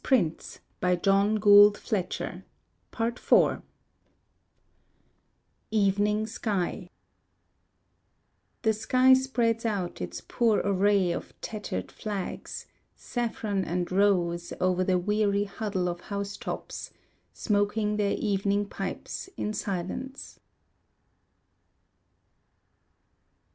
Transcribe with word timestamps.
Part 0.03 0.57
IV 0.83 1.43
Evening 5.69 6.25
Sky 6.25 6.89
The 8.63 8.73
sky 8.73 9.13
spreads 9.13 9.63
out 9.63 10.01
its 10.01 10.23
poor 10.27 10.57
array 10.65 11.11
Of 11.11 11.39
tattered 11.41 11.91
flags, 11.91 12.65
Saffron 12.95 13.63
and 13.63 13.91
rose 13.91 14.51
Over 14.59 14.83
the 14.83 14.97
weary 14.97 15.43
huddle 15.43 15.87
of 15.87 16.01
housetops 16.01 16.89
Smoking 17.31 17.97
their 17.97 18.15
evening 18.17 18.65
pipes 18.69 19.29
in 19.37 19.53
silence. 19.53 20.39